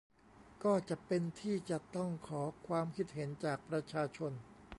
[0.63, 4.31] ก็จะเป็นที่จะต้องขอความคิดเห็นจากประชาชน